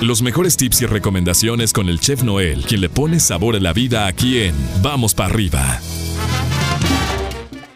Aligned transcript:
Los 0.00 0.22
mejores 0.22 0.56
tips 0.56 0.82
y 0.82 0.86
recomendaciones 0.86 1.72
con 1.72 1.88
el 1.88 2.00
chef 2.00 2.22
Noel, 2.22 2.64
quien 2.66 2.80
le 2.80 2.88
pone 2.88 3.20
sabor 3.20 3.54
a 3.56 3.60
la 3.60 3.72
vida 3.72 4.06
aquí 4.06 4.42
en 4.42 4.54
Vamos 4.82 5.14
para 5.14 5.28
arriba. 5.28 5.60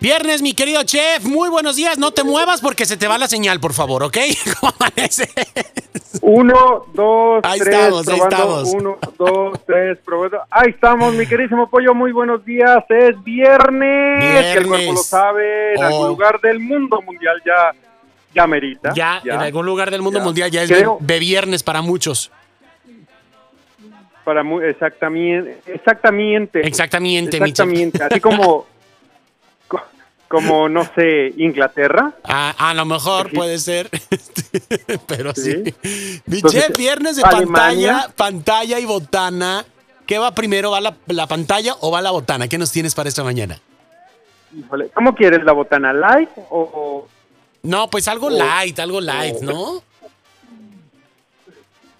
Viernes, 0.01 0.43
mi 0.43 0.53
querido 0.55 0.83
chef, 0.85 1.25
muy 1.25 1.49
buenos 1.49 1.77
días. 1.77 1.99
No 1.99 2.11
te 2.13 2.25
muevas 2.25 2.61
porque 2.61 2.85
se 2.87 2.97
te 2.99 3.09
va 3.09 3.17
la 3.19 3.27
señal, 3.29 3.59
por 3.61 3.73
favor, 3.73 4.03
¿ok? 4.03 4.17
¿Cómo? 4.61 4.73
Uno, 6.21 6.85
dos, 6.95 7.41
Ahí 7.43 7.61
tres, 7.61 7.75
estamos, 7.75 8.09
ahí 8.09 8.19
estamos. 8.21 8.73
Uno, 8.75 8.99
dos, 9.19 9.59
tres, 9.67 9.99
probando. 10.05 10.39
Ahí 10.51 10.71
estamos, 10.71 11.15
mi 11.15 11.27
queridísimo 11.27 11.69
pollo. 11.69 11.95
Muy 11.95 12.13
buenos 12.13 12.45
días. 12.45 12.85
Es 12.89 13.23
viernes. 13.25 14.21
Viernes. 14.21 14.53
Que 14.55 14.59
el 14.61 14.67
cuerpo 14.67 14.93
lo 14.93 14.99
sabe. 14.99 15.75
En 15.75 15.83
Oh. 15.83 15.87
algún 15.87 16.09
lugar 16.09 16.41
del 16.41 16.61
mundo 16.61 17.01
mundial 17.03 17.37
ya, 17.45 17.73
ya 18.35 18.47
merita. 18.47 18.93
Ya, 18.95 19.21
en 19.25 19.33
algún 19.33 19.65
lugar 19.67 19.91
del 19.91 20.03
mundo 20.03 20.19
ya. 20.19 20.25
mundial 20.25 20.51
ya 20.51 20.63
es 20.63 20.71
Creo- 20.71 20.99
de, 21.01 21.15
de 21.15 21.19
viernes 21.21 21.63
para 21.63 21.83
muchos. 21.83 22.31
Para 24.25 24.43
mu- 24.43 24.61
exactamente. 24.61 25.59
Exactamente. 25.67 26.67
Exactamente. 26.67 27.37
Exactamente. 27.37 28.03
Así 28.03 28.21
como, 28.21 28.67
co- 29.69 29.83
como, 30.29 30.69
no 30.69 30.85
sé, 30.95 31.33
Inglaterra. 31.37 32.13
Ah, 32.25 32.55
a 32.57 32.73
lo 32.75 32.87
mejor 32.87 33.29
Sí. 33.31 33.37
puede 33.37 33.59
ser, 33.59 33.91
pero 35.07 35.35
sí. 35.35 35.63
Sí. 35.83 36.21
Entonces, 36.27 36.71
viernes 36.77 37.17
de 37.17 37.23
Alemania. 37.23 37.93
pantalla, 37.93 38.15
pantalla 38.17 38.79
y 38.81 38.85
botana. 38.87 39.65
¿Qué 40.07 40.19
va 40.19 40.35
primero? 40.35 40.71
¿Va 40.71 40.81
la, 40.81 40.95
la 41.07 41.27
pantalla 41.27 41.75
o 41.81 41.91
va 41.91 42.01
la 42.03 42.11
botana? 42.11 42.49
¿Qué 42.49 42.57
nos 42.59 42.71
tienes 42.73 42.95
para 42.95 43.09
esta 43.09 43.25
mañana? 43.25 43.59
Híjole, 44.57 44.89
¿Cómo 44.95 45.15
quieres? 45.15 45.43
¿La 45.45 45.53
botana 45.53 45.93
light 45.93 46.29
o- 46.37 46.45
o 46.75 47.09
No, 47.65 47.89
pues 47.89 48.07
algo 48.09 48.31
light, 48.31 48.79
algo 48.79 49.01
light. 49.01 49.41
¿no? 49.41 49.83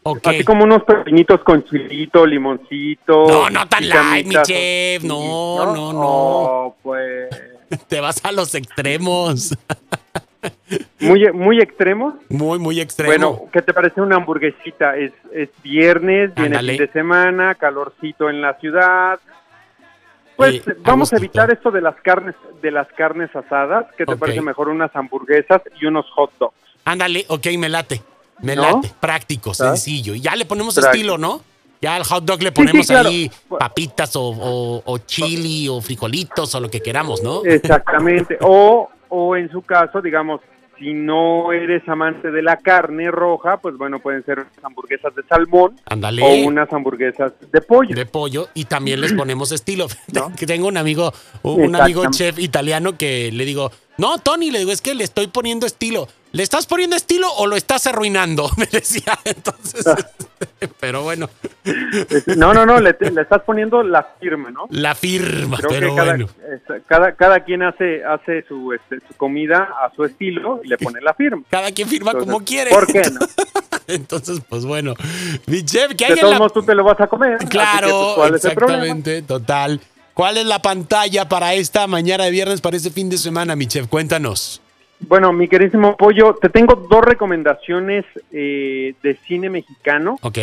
Ok. 0.03 0.27
Así 0.27 0.45
como 0.45 0.65
unos 0.65 0.85
pepinitos 0.85 1.41
con 1.43 1.65
chilito, 1.65 2.27
limoncito. 2.27 3.27
No, 3.27 3.51
no 3.51 3.67
tan 3.67 3.89
light, 3.89 4.27
mi 4.27 4.35
chef, 4.43 5.01
sí, 5.03 5.09
no, 5.09 5.75
no, 5.75 5.93
no. 5.93 6.01
Oh, 6.03 6.77
pues. 6.83 7.31
Te 7.89 8.01
vas 8.01 8.23
a 8.25 8.31
los 8.31 8.55
extremos. 8.55 9.57
Muy, 11.01 11.33
muy 11.33 11.59
extremos. 11.59 12.15
Muy, 12.29 12.59
muy 12.59 12.79
extremo. 12.79 13.11
Bueno, 13.11 13.51
¿qué 13.51 13.63
te 13.63 13.73
parece 13.73 14.03
una 14.03 14.17
hamburguesita? 14.17 14.95
Es, 14.95 15.13
es 15.33 15.49
viernes, 15.63 16.35
viene 16.35 16.57
Ándale. 16.57 16.77
fin 16.77 16.87
de 16.87 16.93
semana, 16.93 17.55
calorcito 17.55 18.29
en 18.29 18.43
la 18.43 18.53
ciudad. 18.59 19.19
Pues 20.37 20.55
Eh, 20.67 20.77
vamos 20.81 21.13
a 21.13 21.17
evitar 21.17 21.51
esto 21.51 21.71
de 21.71 21.81
las 21.81 21.95
carnes, 22.03 22.35
de 22.63 22.71
las 22.71 22.89
carnes 22.89 23.35
asadas. 23.35 23.87
¿Qué 23.97 24.05
te 24.05 24.13
Ok. 24.15 24.19
parece 24.19 24.41
mejor 24.41 24.69
unas 24.69 24.95
hamburguesas 24.97 25.63
y 25.81 25.87
unos 25.87 26.07
hot 26.15 26.31
dogs? 26.39 26.55
Ándale, 26.85 27.25
ok, 27.29 27.47
me 27.59 27.69
late. 27.69 28.03
Me 28.43 28.57
¿No? 28.57 28.63
late. 28.63 28.93
Práctico, 29.01 29.55
sencillo. 29.55 30.15
Y 30.15 30.21
ya 30.21 30.35
le 30.37 30.45
ponemos 30.45 30.75
Práctico. 30.75 30.93
estilo, 30.95 31.19
¿no? 31.19 31.41
Ya 31.81 31.97
al 31.97 32.05
hot 32.05 32.25
dog 32.25 32.43
le 32.43 32.49
sí, 32.49 32.55
ponemos 32.55 32.87
claro. 32.87 33.09
ahí 33.11 33.31
papitas 33.59 34.17
o, 34.17 34.23
o- 34.23 34.83
o 34.85 34.99
chili 34.99 35.69
o 35.69 35.81
frijolitos 35.81 36.55
o 36.55 36.61
lo 36.61 36.71
que 36.71 36.81
queramos, 36.81 37.23
¿no? 37.23 37.45
Exactamente. 37.45 38.39
o, 38.41 38.89
o 39.09 39.37
en 39.37 39.51
su 39.51 39.63
caso, 39.63 40.01
digamos, 40.01 40.41
si 40.79 40.93
no 40.93 41.53
eres 41.53 41.89
amante 41.89 42.31
de 42.31 42.43
la 42.43 42.57
carne 42.57 43.11
roja, 43.11 43.59
pues 43.59 43.77
bueno, 43.77 43.99
pueden 43.99 44.25
ser 44.25 44.41
unas 44.41 44.65
hamburguesas 44.65 45.15
de 45.15 45.23
salmón 45.25 45.77
o 46.23 46.35
unas 46.47 46.73
hamburguesas 46.73 47.33
de 47.53 47.61
pollo. 47.61 47.95
de 47.95 48.07
pollo 48.07 48.49
y 48.55 48.65
también 48.65 49.01
les 49.01 49.13
ponemos 49.13 49.53
estilo. 49.53 49.87
Tengo 50.47 50.69
un 50.69 50.77
amigo, 50.77 51.13
un 51.43 51.75
amigo 51.77 52.05
chef 52.11 52.39
italiano 52.39 52.97
que 52.97 53.31
le 53.33 53.45
digo, 53.45 53.71
no, 53.99 54.19
Tony, 54.19 54.51
le 54.51 54.61
digo, 54.61 54.73
es 54.73 54.81
que 54.81 54.95
le 54.95 55.05
estoy 55.05 55.29
poniendo 55.29 55.67
estilo. 55.67 56.09
¿Le 56.35 56.43
estás 56.43 56.67
poniendo 56.67 56.97
estilo 56.97 57.33
o 57.33 57.47
lo 57.47 57.55
estás 57.55 57.87
arruinando? 57.87 58.51
Me 58.57 58.67
decía 58.67 59.17
entonces. 59.25 59.85
pero 60.81 61.03
bueno, 61.05 61.31
No, 62.37 62.53
no, 62.53 62.67
no, 62.67 62.81
le, 62.81 62.97
le 62.99 63.23
estás 63.23 63.43
poniendo 63.43 63.85
la 63.85 64.03
firma, 64.21 64.51
¿no? 64.51 64.67
la 64.71 64.97
firma, 64.97 65.59
Creo 65.59 65.71
pero 65.71 65.91
que 65.91 65.95
cada, 65.97 66.11
bueno. 66.11 66.29
cada, 66.89 67.13
cada 67.15 67.41
quien 67.45 67.63
hace, 67.63 68.05
hace 68.05 68.43
su, 68.49 68.73
este, 68.73 68.99
su 69.07 69.15
comida 69.17 69.69
a 69.81 69.95
su 69.95 70.05
estilo 70.05 70.61
y 70.65 70.69
le 70.69 70.77
pone 70.77 71.01
la 71.01 71.15
firma. 71.15 71.45
Cada 71.51 71.71
quien 71.71 71.89
firma 71.89 72.11
Entonces, 72.11 72.33
como 72.33 72.45
quiere. 72.45 72.71
¿Por 72.73 72.87
qué 72.89 73.03
no? 73.13 73.21
Entonces, 73.87 74.41
pues 74.49 74.65
bueno. 74.65 74.95
Mi 75.47 75.65
chef, 75.65 75.95
¿qué 75.95 76.07
hay 76.07 76.15
De 76.15 76.21
todos 76.21 76.33
la 76.33 76.39
modos 76.39 76.53
tú 76.53 76.63
te 76.65 76.75
lo 76.75 76.83
vas 76.83 77.01
a 77.01 77.07
comer. 77.07 77.39
que, 77.39 77.47
Claro, 77.47 77.89
pues, 77.91 78.15
¿cuál 78.17 78.35
es 78.35 78.45
el 78.45 78.55
problema? 78.55 78.83
exactamente, 78.83 79.23
total. 79.23 79.81
¿Cuál 80.15 80.39
es 80.39 80.47
la 80.47 80.61
pantalla 80.61 81.29
para 81.29 81.55
esta 81.55 81.87
mañana 81.87 82.25
de 82.25 82.31
viernes, 82.33 82.61
para 82.61 82.77
este 82.77 82.91
fin 82.91 83.09
de 83.09 83.19
semana, 83.19 83.55
mi 83.55 83.67
chef? 83.69 83.87
Cuéntanos. 83.87 84.61
Bueno, 85.09 85.33
mi 85.33 85.49
queridísimo 85.49 85.97
Pollo, 85.97 86.35
te 86.35 86.49
tengo 86.49 86.75
dos 86.75 87.05
recomendaciones 87.05 88.05
eh, 88.33 88.95
de 89.03 89.15
cine 89.27 89.51
mexicano. 89.51 90.19
¿Ok? 90.23 90.39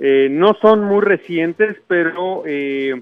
Eh, 0.00 0.28
no 0.30 0.54
son 0.54 0.84
muy 0.84 1.00
recientes, 1.02 1.76
pero 1.86 2.42
eh, 2.46 3.00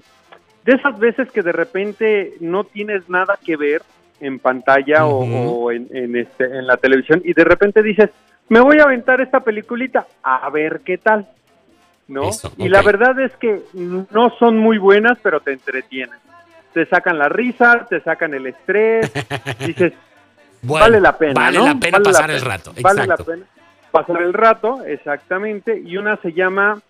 de 0.65 0.71
esas 0.73 0.97
veces 0.99 1.31
que 1.31 1.43
de 1.43 1.51
repente 1.51 2.33
no 2.39 2.63
tienes 2.63 3.07
nada 3.09 3.37
que 3.43 3.55
ver 3.55 3.81
en 4.19 4.39
pantalla 4.39 5.05
o- 5.05 5.71
en, 5.71 5.87
en 5.91 6.15
este, 6.15 6.45
en 6.45 6.65
la 6.65 6.77
televisión 6.77 7.21
y 7.23 7.33
de 7.33 7.43
repente 7.43 7.83
dices, 7.83 8.09
me 8.49 8.59
voy 8.59 8.79
a 8.79 8.83
aventar 8.83 9.21
esta 9.21 9.41
peliculita, 9.41 10.07
a 10.23 10.49
ver 10.49 10.81
qué 10.83 10.97
tal. 10.97 11.27
¿No? 12.07 12.29
Eso, 12.29 12.51
Y 12.57 12.69
la 12.69 12.81
verdad 12.81 13.19
es 13.19 13.33
que 13.35 13.61
no 13.73 14.29
son 14.39 14.57
muy 14.57 14.77
buenas, 14.77 15.17
pero 15.21 15.41
te 15.41 15.51
entretienen. 15.51 16.17
Te 16.73 16.85
sacan 16.85 17.17
la 17.19 17.27
risa, 17.27 17.85
te 17.89 17.99
sacan 18.01 18.33
el 18.33 18.47
estrés, 18.47 19.11
dices, 19.65 19.93
Bueno, 20.67 20.85
vale 20.85 21.01
la 21.01 21.17
pena. 21.17 21.33
Vale 21.33 21.57
¿no? 21.57 21.65
la 21.65 21.75
pena 21.75 21.97
Vale 21.97 22.03
la 22.03 22.11
pasar 22.11 22.31
el 22.31 22.39
pena. 22.39 22.53
rato. 22.53 22.73
Vale 22.81 23.07
la 23.07 23.17
pena 23.17 23.45
pasar 23.91 24.21
el 24.21 24.33
rato, 24.33 24.83
exactamente. 24.85 25.81
Y 25.83 25.97
una 25.97 26.17
se 26.17 26.33
llama 26.33 26.81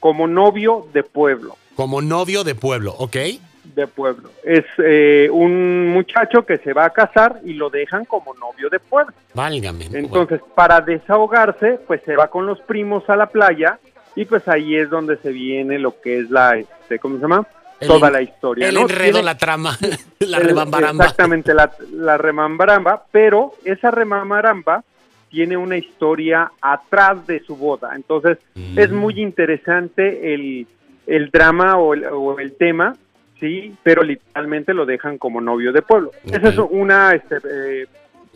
Como 0.00 0.26
novio 0.26 0.86
de 0.92 1.02
pueblo. 1.02 1.56
Como 1.74 2.02
novio 2.02 2.44
de 2.44 2.54
pueblo, 2.54 2.94
¿ok? 2.98 3.16
De 3.64 3.86
pueblo. 3.86 4.30
Es 4.44 4.64
eh, 4.78 5.28
un 5.32 5.88
muchacho 5.88 6.44
que 6.44 6.58
se 6.58 6.72
va 6.72 6.84
a 6.84 6.90
casar 6.90 7.40
y 7.44 7.54
lo 7.54 7.70
dejan 7.70 8.04
como 8.04 8.34
novio 8.34 8.68
de 8.68 8.78
pueblo. 8.78 9.14
Válgame. 9.34 9.88
Entonces, 9.92 10.40
para 10.54 10.80
desahogarse, 10.80 11.78
pues 11.86 12.02
se 12.04 12.16
va 12.16 12.28
con 12.28 12.46
los 12.46 12.60
primos 12.60 13.08
a 13.08 13.16
la 13.16 13.26
playa 13.26 13.78
y 14.14 14.24
pues 14.24 14.46
ahí 14.48 14.76
es 14.76 14.90
donde 14.90 15.16
se 15.16 15.30
viene 15.30 15.78
lo 15.78 16.00
que 16.00 16.18
es 16.20 16.30
la, 16.30 16.58
este, 16.58 16.98
¿cómo 16.98 17.16
se 17.16 17.22
llama? 17.22 17.46
Toda 17.86 18.10
la 18.10 18.22
historia. 18.22 18.68
el 18.68 18.74
¿no? 18.74 18.82
enredo, 18.82 19.12
Tiene- 19.12 19.22
la 19.22 19.36
trama, 19.36 19.78
la 20.20 20.38
el- 20.38 20.44
rebambaramba. 20.44 21.04
Exactamente, 21.04 21.54
la, 21.54 21.70
la 21.92 22.16
remambaramba, 22.18 23.04
pero 23.10 23.52
esa 23.64 23.90
remambaramba 23.90 24.84
tiene 25.30 25.56
una 25.56 25.76
historia 25.78 26.52
atrás 26.60 27.26
de 27.26 27.40
su 27.40 27.56
boda. 27.56 27.92
Entonces, 27.96 28.38
Mm. 28.54 28.78
es 28.78 28.90
muy 28.90 29.18
interesante 29.20 30.34
el, 30.34 30.66
el 31.06 31.30
drama 31.30 31.76
o 31.78 31.94
el, 31.94 32.04
o 32.04 32.38
el 32.38 32.52
tema, 32.56 32.94
¿sí? 33.40 33.74
Pero 33.82 34.02
literalmente 34.02 34.74
lo 34.74 34.84
dejan 34.84 35.16
como 35.18 35.40
novio 35.40 35.72
de 35.72 35.80
pueblo. 35.82 36.10
Esa 36.24 36.48
es 36.50 36.58
una 36.58 37.14
este, 37.14 37.36
eh, 37.36 37.86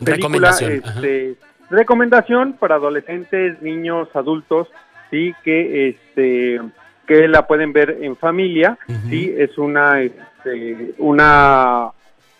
película, 0.03 0.15
Recomendación. 0.15 0.71
este, 0.71 1.35
recomendación 1.69 2.53
para 2.53 2.75
adolescentes, 2.75 3.61
niños, 3.61 4.09
adultos, 4.15 4.67
sí, 5.11 5.33
que 5.43 5.89
este 5.89 6.59
que 7.07 7.27
la 7.27 7.47
pueden 7.47 7.71
ver 7.73 7.97
en 8.01 8.15
familia, 8.17 8.77
Ujú. 8.87 9.09
sí, 9.09 9.33
es 9.37 9.57
una 9.57 10.01
este, 10.01 10.93
una 10.99 11.89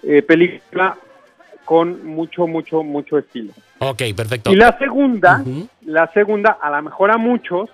eh, 0.04 0.22
película 0.22 0.98
con 1.66 2.06
mucho 2.06 2.46
mucho 2.48 2.84
mucho 2.84 3.18
estilo. 3.18 3.54
Ok, 3.80 4.02
perfecto. 4.16 4.52
Y 4.52 4.56
la 4.56 4.78
segunda, 4.78 5.44
la 5.86 6.12
segunda, 6.14 6.58
a 6.62 6.70
lo 6.70 6.82
mejor 6.82 7.12
a 7.12 7.18
muchos 7.18 7.70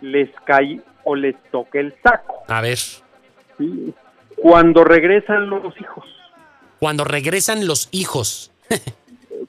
les 0.00 0.30
cae 0.44 0.80
o 1.04 1.14
les 1.16 1.34
toca 1.50 1.78
el 1.80 1.94
saco, 2.02 2.44
A 2.48 2.60
ver, 2.60 2.78
¿sí? 2.78 3.92
cuando 4.36 4.84
regresan 4.84 5.48
los 5.50 5.62
hijos. 5.80 6.04
cuando 6.78 7.04
regresan 7.04 7.66
los 7.66 7.88
hijos. 7.92 8.50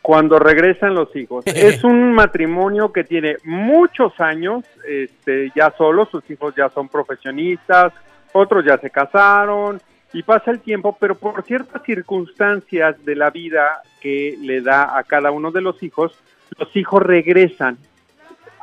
cuando 0.04 0.38
regresan 0.38 0.94
los 0.94 1.16
hijos. 1.16 1.46
Es 1.48 1.84
un 1.84 2.14
matrimonio 2.14 2.92
que 2.92 3.04
tiene 3.04 3.38
muchos 3.46 4.20
años, 4.20 4.66
este, 4.88 5.52
ya 5.56 5.74
solo, 5.76 6.06
sus 6.06 6.30
hijos 6.30 6.54
ya 6.56 6.70
son 6.70 6.90
profesionistas, 6.90 7.94
otros 8.34 8.66
ya 8.66 8.78
se 8.78 8.92
casaron 8.92 9.82
y 10.12 10.22
pasa 10.22 10.52
el 10.52 10.60
tiempo, 10.60 10.96
pero 11.00 11.16
por 11.16 11.44
ciertas 11.44 11.82
circunstancias 11.84 13.04
de 13.04 13.16
la 13.16 13.32
vida 13.32 13.82
que 14.02 14.38
le 14.40 14.62
da 14.62 14.98
a 14.98 15.04
cada 15.04 15.32
uno 15.32 15.52
de 15.52 15.62
los 15.62 15.82
hijos, 15.82 16.14
los 16.60 16.76
hijos 16.76 17.02
regresan 17.02 17.78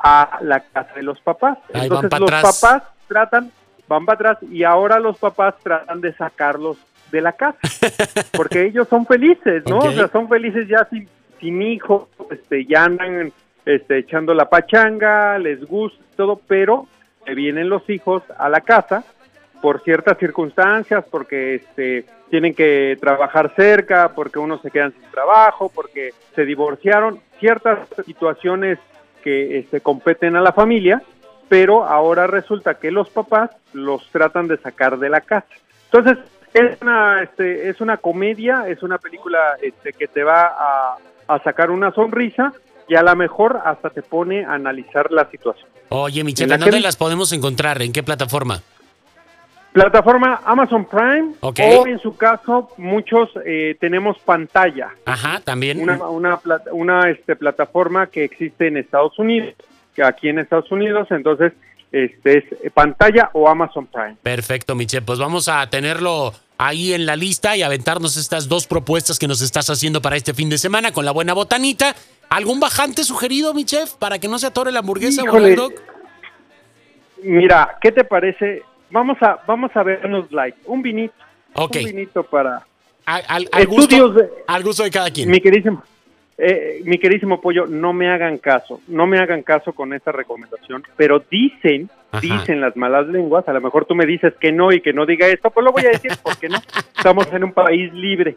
a 0.03 0.39
la 0.43 0.61
casa 0.61 0.95
de 0.95 1.03
los 1.03 1.21
papás. 1.21 1.59
Ahí 1.73 1.85
Entonces 1.85 2.11
los 2.21 2.31
atrás. 2.31 2.61
papás 2.61 2.83
tratan, 3.09 3.51
van 3.89 4.05
para 4.05 4.33
atrás 4.33 4.51
y 4.51 4.63
ahora 4.63 5.01
los 5.01 5.19
papás 5.19 5.55
tratan 5.63 6.01
de 6.03 6.13
sacarlos 6.13 6.77
de 7.11 7.21
la 7.23 7.33
casa, 7.33 7.59
porque 8.37 8.67
ellos 8.67 8.87
son 8.89 9.07
felices, 9.07 9.65
¿no? 9.67 9.79
O 9.79 9.93
sea, 9.93 10.07
son 10.09 10.29
felices 10.29 10.69
ya 10.69 10.87
sin, 10.91 11.09
sin 11.41 11.63
hijos, 11.63 12.09
este, 12.31 12.65
ya 12.67 12.85
andan 12.85 13.33
este, 13.65 13.99
echando 13.99 14.35
la 14.35 14.49
pachanga, 14.49 15.39
les 15.39 15.65
gusta 15.65 16.03
todo, 16.17 16.41
pero 16.47 16.87
vienen 17.35 17.69
los 17.69 17.89
hijos 17.89 18.23
a 18.39 18.49
la 18.49 18.61
casa 18.61 19.05
por 19.61 19.83
ciertas 19.83 20.19
circunstancias, 20.19 21.05
porque 21.11 21.57
este, 21.57 22.05
tienen 22.31 22.55
que 22.55 22.97
trabajar 23.01 23.53
cerca, 23.55 24.13
porque 24.15 24.39
unos 24.39 24.63
se 24.63 24.71
quedan 24.71 24.93
sin 24.93 25.11
trabajo, 25.11 25.71
porque 25.75 26.13
se 26.35 26.45
divorciaron, 26.45 27.21
ciertas 27.39 27.79
situaciones 28.07 28.79
que 29.23 29.59
este, 29.59 29.81
competen 29.81 30.37
a 30.37 30.41
la 30.41 30.53
familia, 30.53 31.03
pero 31.49 31.85
ahora 31.85 32.27
resulta 32.27 32.79
que 32.79 32.91
los 32.91 33.11
papás 33.11 33.51
los 33.73 34.09
tratan 34.11 34.49
de 34.49 34.57
sacar 34.57 34.99
de 34.99 35.11
la 35.11 35.21
casa. 35.21 35.49
Entonces, 35.93 36.19
es 36.55 36.81
una, 36.81 37.23
este, 37.23 37.69
es 37.69 37.81
una 37.81 37.97
comedia, 37.97 38.67
es 38.69 38.83
una 38.83 38.99
película 38.99 39.57
este, 39.61 39.93
que 39.93 40.09
te 40.09 40.25
va 40.25 40.47
a, 40.47 40.99
a 41.35 41.43
sacar 41.43 41.71
una 41.71 41.93
sonrisa 41.93 42.53
y 42.89 42.95
a 42.97 43.03
lo 43.03 43.15
mejor 43.17 43.61
hasta 43.65 43.91
te 43.91 44.03
pone 44.03 44.45
a 44.45 44.55
analizar 44.55 45.11
la 45.13 45.29
situación. 45.31 45.69
Oye, 45.91 46.23
mi 46.25 46.35
chef, 46.35 46.45
En 46.45 46.51
la 46.51 46.59
¿dónde 46.59 46.77
que- 46.77 46.83
las 46.83 46.97
podemos 46.97 47.33
encontrar? 47.33 47.81
¿En 47.83 47.93
qué 47.93 48.03
plataforma? 48.03 48.61
Plataforma 49.73 50.41
Amazon 50.45 50.85
Prime 50.85 51.35
Ok. 51.41 51.61
o 51.61 51.87
en 51.87 52.01
su 52.01 52.17
caso 52.17 52.71
muchos 52.77 53.31
eh, 53.47 53.77
tenemos 53.79 54.19
pantalla, 54.19 54.89
Ajá, 55.05 55.41
también. 55.45 55.81
una, 55.81 56.41
una, 56.73 57.09
este, 57.09 57.37
plataforma 57.37 58.09
que 58.09 58.25
existe 58.25 58.67
en 58.67 58.77
Estados 58.77 59.17
Unidos, 59.21 59.55
que 59.95 60.03
aquí 60.03 60.29
en 60.29 60.41
Estados 60.41 60.73
Unidos, 60.73 61.07
entonces 61.13 61.53
este 61.93 62.39
es 62.65 62.73
pantalla 62.73 63.31
o 63.33 63.49
Amazon 63.49 63.87
Prime. 63.87 64.17
Perfecto, 64.25 64.75
mi 64.75 64.87
chef. 64.87 65.05
Pues 65.05 65.21
vamos 65.21 65.49
a 65.49 65.65
tenerlo 65.71 66.33
ahí 66.63 66.93
en 66.93 67.07
la 67.07 67.17
lista 67.17 67.57
y 67.57 67.63
aventarnos 67.63 68.17
estas 68.19 68.47
dos 68.47 68.67
propuestas 68.67 69.19
que 69.19 69.27
nos 69.27 69.41
estás 69.41 69.71
haciendo 69.71 70.03
para 70.03 70.17
este 70.17 70.35
fin 70.35 70.51
de 70.51 70.59
semana 70.59 70.93
con 70.93 71.05
la 71.07 71.11
buena 71.11 71.33
botanita. 71.33 71.97
¿Algún 72.29 72.61
bajante 72.61 73.03
sugerido, 73.03 73.55
mi 73.55 73.65
chef, 73.65 73.95
para 73.95 74.19
que 74.19 74.29
no 74.29 74.39
se 74.39 74.47
atore 74.47 74.71
la 74.71 74.81
hamburguesa 74.81 75.23
o 75.23 75.25
el 75.25 75.31
Híjole. 75.31 75.57
hot 75.57 75.73
dog? 75.73 75.83
Mira, 77.23 77.77
¿qué 77.81 77.93
te 77.93 78.05
parece? 78.05 78.63
Vamos 78.91 79.17
a 79.23 79.39
vamos 79.47 79.71
a 79.75 79.83
vernos 79.83 80.31
like 80.33 80.59
un 80.67 80.83
vinito, 80.83 81.15
un 81.55 81.69
vinito 81.71 82.23
para 82.25 82.63
Al, 83.07 83.49
al- 83.53 83.67
gusto, 83.67 84.09
de- 84.11 84.29
al 84.47 84.63
gusto 84.63 84.83
de 84.83 84.91
cada 84.91 85.11
quien. 85.11 85.31
mi 85.31 85.41
queridísimo 85.41 85.83
eh, 86.41 86.81
mi 86.85 86.99
queridísimo 86.99 87.41
pollo, 87.41 87.67
no 87.67 87.93
me 87.93 88.09
hagan 88.11 88.39
caso, 88.39 88.81
no 88.89 89.07
me 89.07 89.19
hagan 89.19 89.43
caso 89.43 89.73
con 89.73 89.93
esta 89.93 90.11
recomendación, 90.11 90.83
pero 90.97 91.23
dicen, 91.31 91.91
Ajá. 92.11 92.21
dicen 92.21 92.61
las 92.61 92.77
malas 92.77 93.07
lenguas, 93.09 93.47
a 93.47 93.53
lo 93.53 93.61
mejor 93.61 93.85
tú 93.85 93.95
me 93.95 94.07
dices 94.07 94.33
que 94.41 94.51
no 94.51 94.73
y 94.73 94.81
que 94.81 94.93
no 94.93 95.05
diga 95.07 95.27
esto, 95.27 95.51
pues 95.51 95.65
lo 95.65 95.73
voy 95.73 95.85
a 95.85 95.91
decir, 95.91 96.13
porque 96.23 96.49
no? 96.49 96.59
Estamos 96.97 97.31
en 97.33 97.45
un 97.45 97.53
país 97.53 97.93
libre. 97.93 98.37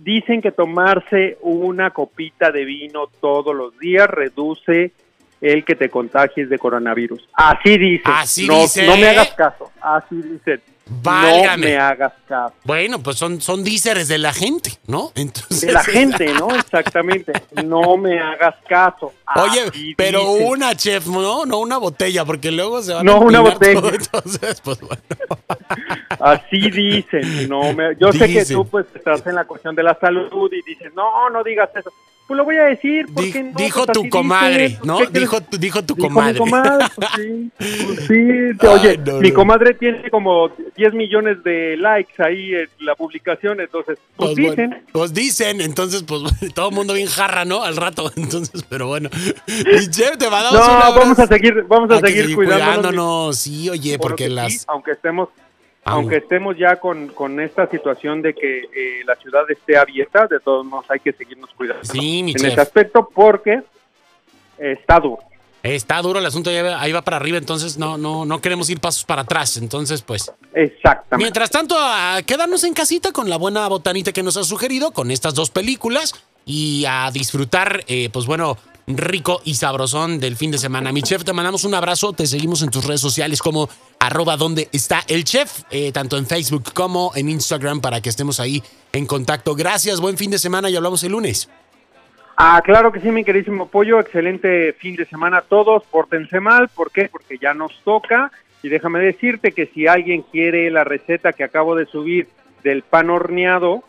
Dicen 0.00 0.40
que 0.40 0.52
tomarse 0.52 1.38
una 1.42 1.90
copita 1.90 2.50
de 2.50 2.64
vino 2.64 3.08
todos 3.20 3.54
los 3.54 3.78
días 3.78 4.08
reduce 4.08 4.92
el 5.40 5.64
que 5.64 5.74
te 5.74 5.88
contagies 5.88 6.48
de 6.48 6.58
coronavirus. 6.58 7.28
Así 7.32 7.78
dicen. 7.78 8.12
Así 8.12 8.46
no, 8.46 8.60
dice. 8.60 8.86
No 8.86 8.96
me 8.96 9.08
hagas 9.08 9.32
caso. 9.34 9.70
Así 9.80 10.16
dicen. 10.16 10.60
Válgame. 10.90 11.66
No 11.66 11.72
me 11.72 11.76
hagas 11.78 12.12
caso. 12.26 12.54
Bueno, 12.64 13.02
pues 13.02 13.16
son, 13.18 13.40
son 13.40 13.62
díceres 13.62 14.08
de 14.08 14.18
la 14.18 14.32
gente, 14.32 14.72
¿no? 14.86 15.12
Entonces, 15.14 15.60
De 15.60 15.72
la 15.72 15.84
gente, 15.84 16.32
¿no? 16.34 16.54
Exactamente. 16.54 17.32
No 17.64 17.96
me 17.96 18.18
hagas 18.18 18.54
caso. 18.68 19.12
Oye, 19.36 19.64
Así 19.68 19.94
pero 19.96 20.20
dicen. 20.34 20.48
una, 20.48 20.74
chef, 20.74 21.06
no, 21.06 21.44
no 21.44 21.58
una 21.58 21.76
botella, 21.78 22.24
porque 22.24 22.50
luego 22.50 22.80
se 22.82 22.94
van 22.94 23.04
No, 23.04 23.12
a 23.16 23.18
una 23.18 23.38
empinar 23.38 23.54
botella. 23.54 23.80
todo, 23.80 23.90
entonces, 23.94 24.60
pues 24.62 24.80
bueno. 24.80 25.02
Así 26.20 26.70
dicen. 26.70 27.48
No 27.48 27.72
me, 27.72 27.94
yo 27.96 28.12
sé 28.12 28.26
que 28.32 28.44
tú 28.44 28.66
pues 28.66 28.86
estás 28.94 29.26
en 29.26 29.34
la 29.34 29.44
cuestión 29.44 29.74
de 29.74 29.82
la 29.82 29.94
salud 30.00 30.50
y 30.52 30.62
dices, 30.62 30.92
no, 30.94 31.28
no 31.30 31.42
digas 31.44 31.70
eso. 31.74 31.92
Pues 32.28 32.36
lo 32.36 32.44
voy 32.44 32.56
a 32.58 32.64
decir. 32.64 33.06
¿por 33.06 33.24
Di- 33.24 33.32
qué 33.32 33.42
no? 33.42 33.52
dijo 33.56 33.86
Pues 33.86 33.98
tu 33.98 34.08
comadre, 34.10 34.68
dicen. 34.68 34.80
¿no? 34.84 34.98
Dijo, 35.06 35.40
tu- 35.40 35.56
dijo 35.56 35.82
tu 35.82 35.94
Dijo 35.94 36.08
comadre. 36.08 36.38
comadre, 36.38 36.84
pues 36.96 37.10
sí, 37.16 37.50
pues 37.58 38.06
sí. 38.06 38.14
Ay, 38.60 38.68
Oye, 38.68 38.98
no, 38.98 39.18
mi 39.20 39.30
no. 39.30 39.34
comadre 39.34 39.72
tiene 39.74 40.10
como 40.10 40.50
10 40.76 40.92
millones 40.92 41.42
de 41.42 41.76
likes 41.78 42.22
ahí 42.22 42.54
en 42.54 42.68
la 42.80 42.94
publicación, 42.94 43.60
entonces, 43.60 43.98
pues, 44.16 44.32
Pues, 44.34 44.46
bueno, 44.46 44.50
dicen. 44.74 44.84
pues 44.92 45.14
dicen, 45.14 45.60
entonces, 45.62 46.02
pues 46.02 46.22
todo 46.54 46.68
el 46.68 46.74
mundo 46.74 46.92
bien 46.92 47.08
jarra, 47.08 47.46
¿no? 47.46 47.64
Al 47.64 47.76
rato, 47.76 48.12
entonces, 48.16 48.62
pero 48.68 48.88
bueno. 48.88 49.08
Y 49.46 49.88
te 49.88 50.30
mandamos 50.30 50.52
No, 50.52 50.66
un 50.66 50.70
abrazo. 50.82 50.98
vamos 50.98 51.18
a 51.18 51.26
seguir, 51.26 51.64
vamos 51.66 51.90
a 51.90 52.02
que 52.02 52.08
seguir 52.12 52.34
cuidándonos. 52.36 53.36
Sí, 53.38 53.70
oye, 53.70 53.98
porque 53.98 54.26
sí, 54.26 54.30
las... 54.34 54.64
aunque 54.68 54.92
estemos 54.92 55.30
aunque 55.84 56.16
estemos 56.16 56.56
ya 56.56 56.76
con, 56.76 57.08
con 57.08 57.40
esta 57.40 57.68
situación 57.68 58.20
de 58.22 58.34
que 58.34 58.58
eh, 58.74 59.02
la 59.06 59.16
ciudad 59.16 59.50
esté 59.50 59.76
abierta, 59.78 60.26
de 60.26 60.40
todos 60.40 60.66
modos 60.66 60.86
hay 60.90 61.00
que 61.00 61.12
seguirnos 61.12 61.50
cuidando 61.56 61.84
Sí, 61.84 62.22
mi 62.22 62.32
en 62.32 62.38
chef. 62.38 62.52
ese 62.52 62.60
aspecto 62.60 63.08
porque 63.14 63.62
está 64.58 65.00
duro. 65.00 65.18
Está 65.62 66.00
duro 66.02 66.20
el 66.20 66.26
asunto, 66.26 66.50
ahí 66.50 66.92
va 66.92 67.02
para 67.02 67.16
arriba, 67.16 67.36
entonces 67.36 67.78
no, 67.78 67.98
no, 67.98 68.24
no 68.24 68.40
queremos 68.40 68.70
ir 68.70 68.80
pasos 68.80 69.04
para 69.04 69.22
atrás. 69.22 69.56
Entonces, 69.56 70.02
pues. 70.02 70.32
Exactamente. 70.54 71.16
Mientras 71.16 71.50
tanto, 71.50 71.74
a 71.76 72.20
quedarnos 72.24 72.62
en 72.62 72.74
casita 72.74 73.10
con 73.12 73.28
la 73.28 73.36
buena 73.36 73.66
botanita 73.66 74.12
que 74.12 74.22
nos 74.22 74.36
ha 74.36 74.44
sugerido, 74.44 74.92
con 74.92 75.10
estas 75.10 75.34
dos 75.34 75.50
películas, 75.50 76.14
y 76.46 76.84
a 76.86 77.10
disfrutar, 77.10 77.82
eh, 77.88 78.08
pues 78.12 78.26
bueno, 78.26 78.56
rico 78.96 79.40
y 79.44 79.54
sabrosón 79.54 80.18
del 80.18 80.36
fin 80.36 80.50
de 80.50 80.58
semana. 80.58 80.92
Mi 80.92 81.02
chef, 81.02 81.24
te 81.24 81.32
mandamos 81.32 81.64
un 81.64 81.74
abrazo, 81.74 82.12
te 82.12 82.26
seguimos 82.26 82.62
en 82.62 82.70
tus 82.70 82.86
redes 82.86 83.00
sociales 83.00 83.42
como 83.42 83.68
arroba 84.00 84.36
donde 84.36 84.68
está 84.72 85.02
el 85.08 85.24
chef, 85.24 85.62
eh, 85.70 85.92
tanto 85.92 86.16
en 86.16 86.26
Facebook 86.26 86.72
como 86.72 87.12
en 87.14 87.28
Instagram, 87.28 87.80
para 87.80 88.00
que 88.00 88.08
estemos 88.08 88.40
ahí 88.40 88.62
en 88.92 89.06
contacto. 89.06 89.54
Gracias, 89.54 90.00
buen 90.00 90.16
fin 90.16 90.30
de 90.30 90.38
semana 90.38 90.70
y 90.70 90.76
hablamos 90.76 91.04
el 91.04 91.12
lunes. 91.12 91.50
Ah, 92.36 92.62
claro 92.64 92.92
que 92.92 93.00
sí, 93.00 93.10
mi 93.10 93.24
queridísimo 93.24 93.66
pollo. 93.66 93.98
Excelente 93.98 94.72
fin 94.74 94.94
de 94.94 95.04
semana 95.06 95.38
a 95.38 95.42
todos. 95.42 95.82
Pórtense 95.90 96.38
mal. 96.38 96.68
¿Por 96.68 96.92
qué? 96.92 97.08
Porque 97.10 97.36
ya 97.36 97.52
nos 97.52 97.72
toca. 97.82 98.30
Y 98.62 98.68
déjame 98.68 99.00
decirte 99.00 99.50
que 99.50 99.66
si 99.66 99.88
alguien 99.88 100.22
quiere 100.22 100.70
la 100.70 100.84
receta 100.84 101.32
que 101.32 101.42
acabo 101.42 101.74
de 101.74 101.86
subir 101.86 102.28
del 102.62 102.82
pan 102.82 103.10
horneado, 103.10 103.82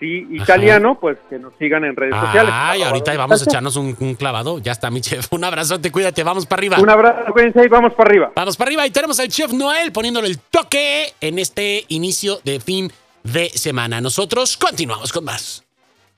sí, 0.00 0.26
italiano, 0.32 0.98
pues 0.98 1.18
que 1.28 1.38
nos 1.38 1.52
sigan 1.58 1.84
en 1.84 1.94
redes 1.94 2.14
sociales. 2.18 2.52
Ay, 2.52 2.82
ahorita 2.82 3.16
vamos 3.16 3.40
a 3.40 3.44
echarnos 3.44 3.76
un, 3.76 3.96
un 4.00 4.14
clavado. 4.14 4.58
Ya 4.58 4.72
está, 4.72 4.90
mi 4.90 5.00
chef. 5.00 5.26
Un 5.32 5.44
abrazote, 5.44 5.92
cuídate, 5.92 6.24
vamos 6.24 6.46
para 6.46 6.60
arriba. 6.60 6.78
Un 6.80 6.90
abrazo, 6.90 7.32
cuídense 7.32 7.64
y 7.64 7.68
vamos 7.68 7.92
para 7.94 8.10
arriba. 8.10 8.32
Vamos 8.34 8.56
para 8.56 8.68
arriba 8.68 8.86
y 8.86 8.90
tenemos 8.90 9.20
al 9.20 9.28
chef 9.28 9.52
Noel 9.52 9.92
poniéndole 9.92 10.28
el 10.28 10.38
toque 10.38 11.14
en 11.20 11.38
este 11.38 11.84
inicio 11.88 12.40
de 12.44 12.58
fin 12.58 12.90
de 13.22 13.50
semana. 13.50 14.00
Nosotros 14.00 14.56
continuamos 14.56 15.12
con 15.12 15.24
más. 15.24 15.64